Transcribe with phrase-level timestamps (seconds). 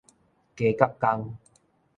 [0.55, 1.37] 雞鵤公